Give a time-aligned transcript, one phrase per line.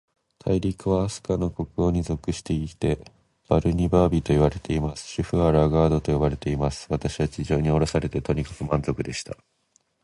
[0.39, 2.97] 大陸は、飛島の国王に属していて、
[3.47, 5.15] バルニバービといわれています。
[5.17, 6.87] 首府はラガードと呼ばれています。
[6.89, 9.37] 私は地上におろされて、とにかく満足でした。